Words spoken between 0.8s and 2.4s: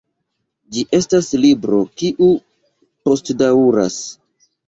estas libro kiu